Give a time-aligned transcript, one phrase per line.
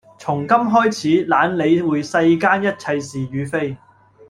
[0.17, 3.77] 從今開始懶理會世間一切是與非